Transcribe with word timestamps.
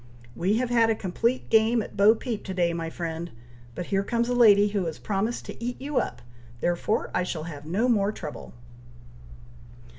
"We 0.35 0.57
have 0.57 0.71
had 0.71 0.89
a 0.89 0.95
complete 0.95 1.51
game 1.51 1.83
at 1.83 1.95
bo 1.95 2.15
peep 2.15 2.43
to 2.45 2.55
day, 2.55 2.73
my 2.73 2.89
friend! 2.89 3.29
but 3.75 3.85
here 3.93 4.01
comes 4.03 4.29
a 4.29 4.33
lady 4.33 4.69
who 4.69 4.85
has 4.87 4.97
promised 4.97 5.45
to 5.45 5.63
eat 5.63 5.79
you 5.79 5.97
up, 5.99 6.23
therefore 6.59 7.11
I 7.13 7.21
shall 7.21 7.43
have 7.43 7.67
no 7.67 7.87
more 7.87 8.11
trouble." 8.11 8.51